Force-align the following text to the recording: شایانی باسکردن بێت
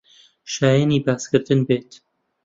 شایانی 0.53 0.99
باسکردن 1.05 1.59
بێت 1.67 1.91